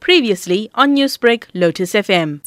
[0.00, 2.40] Previously on Newsbreak, Lotus FM.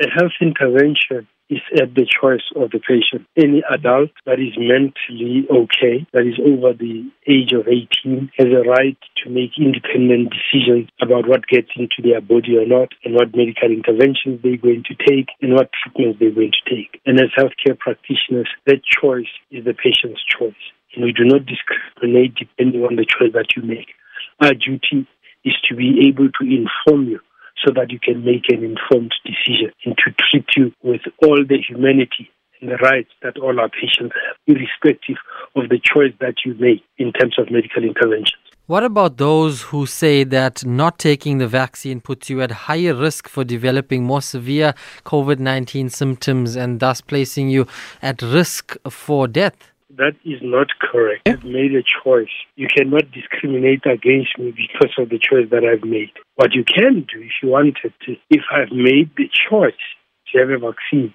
[0.00, 3.28] A health intervention is at the choice of the patient.
[3.36, 8.64] Any adult that is mentally okay, that is over the age of 18, has a
[8.68, 13.36] right to make independent decisions about what gets into their body or not, and what
[13.36, 17.00] medical interventions they're going to take, and what treatments they're going to take.
[17.04, 20.64] And as healthcare practitioners, that choice is the patient's choice.
[20.94, 23.92] And we do not discriminate depending on the choice that you make.
[24.40, 25.06] Our duty
[25.44, 27.20] is to be able to inform you
[27.64, 31.58] so that you can make an informed decision and to treat you with all the
[31.68, 32.30] humanity
[32.60, 35.16] and the rights that all our patients have, irrespective
[35.56, 38.40] of the choice that you make in terms of medical interventions.
[38.66, 43.28] What about those who say that not taking the vaccine puts you at higher risk
[43.28, 44.72] for developing more severe
[45.04, 47.66] COVID 19 symptoms and thus placing you
[48.00, 49.73] at risk for death?
[49.96, 51.28] That is not correct.
[51.28, 52.34] I've made a choice.
[52.56, 56.10] You cannot discriminate against me because of the choice that I've made.
[56.34, 57.76] What you can do, if you wanted
[58.06, 59.84] to, if I've made the choice
[60.32, 61.14] to have a vaccine,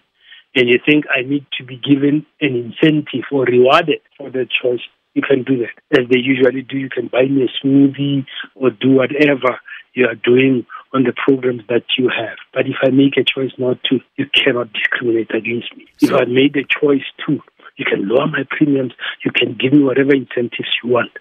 [0.55, 4.81] and you think I need to be given an incentive or rewarded for that choice,
[5.13, 5.99] you can do that.
[5.99, 9.59] As they usually do, you can buy me a smoothie or do whatever
[9.93, 12.37] you are doing on the programs that you have.
[12.53, 15.87] But if I make a choice not to, you cannot discriminate against me.
[15.99, 17.41] If I made a choice to,
[17.79, 18.91] you can lower my premiums.
[19.23, 21.11] You can give me whatever incentives you want.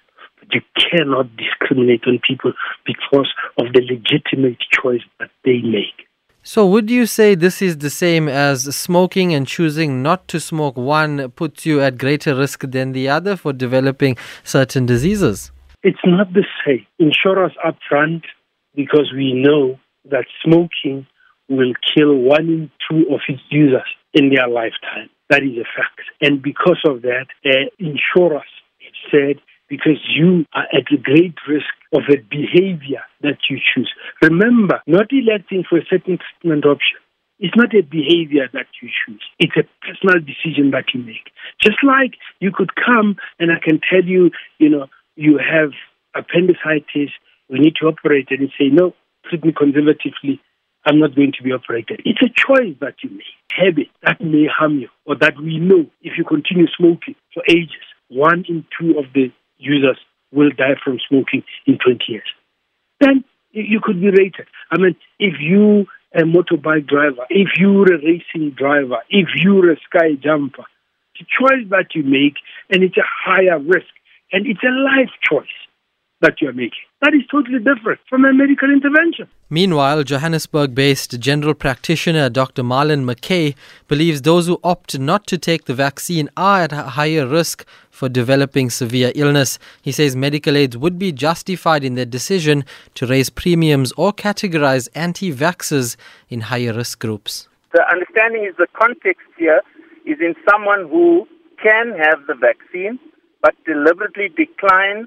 [0.40, 2.52] But you cannot discriminate on people
[2.84, 6.06] because of the legitimate choice that they make.
[6.42, 10.76] So, would you say this is the same as smoking and choosing not to smoke?
[10.76, 15.52] One puts you at greater risk than the other for developing certain diseases?
[15.82, 16.86] It's not the same.
[16.98, 18.22] Insurers upfront
[18.74, 19.78] because we know
[20.10, 21.06] that smoking
[21.48, 25.10] will kill one in two of its users in their lifetime.
[25.30, 26.00] That is a fact.
[26.20, 28.48] And because of that, uh, insurers
[29.10, 33.92] said because you are at great risk of a behavior that you choose.
[34.22, 36.98] Remember, not electing for a certain treatment option
[37.38, 39.22] is not a behavior that you choose.
[39.38, 41.30] It's a personal decision that you make.
[41.62, 45.70] Just like you could come and I can tell you, you know, you have
[46.14, 47.10] appendicitis,
[47.48, 48.94] we need to operate, and you say, no,
[49.28, 50.40] treat me conservatively.
[50.88, 52.00] I'm not going to be operated.
[52.06, 53.36] It's a choice that you make.
[53.52, 57.84] Habit that may harm you, or that we know if you continue smoking for ages,
[58.08, 59.98] one in two of the users
[60.32, 62.28] will die from smoking in 20 years.
[63.00, 64.46] Then you could be rated.
[64.70, 69.76] I mean, if you a motorbike driver, if you're a racing driver, if you're a
[69.90, 70.64] sky jumper,
[71.14, 72.36] it's a choice that you make,
[72.70, 73.92] and it's a higher risk,
[74.32, 75.67] and it's a life choice
[76.20, 76.84] that you're making.
[77.02, 79.28] That is totally different from a medical intervention.
[79.50, 82.62] Meanwhile, Johannesburg based general practitioner Dr.
[82.62, 83.54] Marlon McKay
[83.86, 88.08] believes those who opt not to take the vaccine are at a higher risk for
[88.08, 89.58] developing severe illness.
[89.80, 92.64] He says medical aids would be justified in their decision
[92.94, 95.96] to raise premiums or categorize anti vaxxers
[96.28, 97.48] in higher risk groups.
[97.72, 99.60] The understanding is the context here
[100.04, 101.28] is in someone who
[101.62, 102.98] can have the vaccine
[103.40, 105.06] but deliberately declines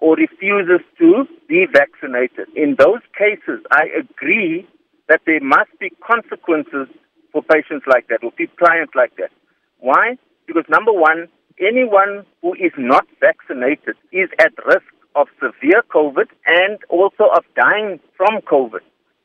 [0.00, 2.48] or refuses to be vaccinated.
[2.56, 4.66] In those cases, I agree
[5.08, 6.88] that there must be consequences
[7.32, 9.30] for patients like that or clients like that.
[9.78, 10.16] Why?
[10.46, 11.28] Because number one,
[11.60, 18.00] anyone who is not vaccinated is at risk of severe COVID and also of dying
[18.16, 18.80] from COVID.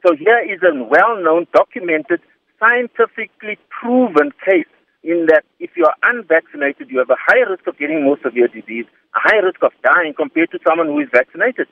[0.06, 2.22] So here is a well-known, documented,
[2.60, 4.66] scientifically proven case
[5.06, 8.50] in that if you are unvaccinated, you have a higher risk of getting more severe
[8.50, 11.70] disease, a higher risk of dying compared to someone who is vaccinated.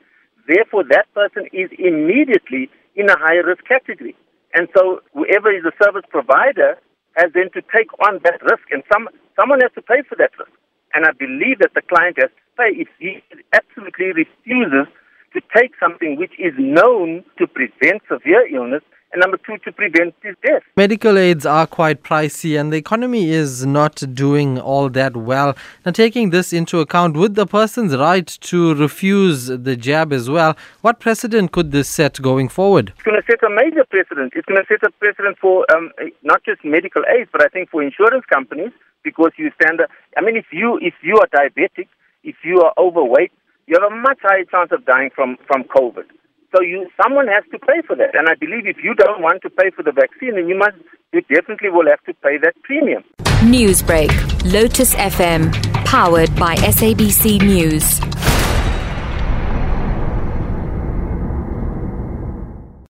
[0.48, 4.16] Therefore, that person is immediately in a higher risk category.
[4.54, 6.78] And so whoever is a service provider
[7.18, 10.38] has then to take on that risk, and some, someone has to pay for that
[10.38, 10.54] risk.
[10.94, 14.86] And I believe that the client has to pay if he absolutely refuses
[15.34, 20.16] to take something which is known to prevent severe illness and number two, to prevent
[20.24, 20.64] his death.
[20.76, 25.56] Medical aids are quite pricey, and the economy is not doing all that well.
[25.86, 30.58] Now, taking this into account, would the person's right to refuse the jab as well,
[30.82, 32.92] what precedent could this set going forward?
[32.96, 34.34] It's going to set a major precedent.
[34.36, 35.92] It's going to set a precedent for um,
[36.24, 38.72] not just medical aids, but I think for insurance companies,
[39.04, 39.80] because you stand.
[40.18, 41.88] I mean, if you if you are diabetic,
[42.24, 43.32] if you are overweight,
[43.68, 46.06] you have a much higher chance of dying from from COVID.
[46.56, 48.14] So you, someone has to pay for that.
[48.14, 50.76] And I believe if you don't want to pay for the vaccine, then you must,
[51.12, 53.04] you definitely will have to pay that premium.
[53.42, 54.12] Newsbreak,
[54.54, 55.52] Lotus FM,
[55.86, 58.13] powered by SABC News.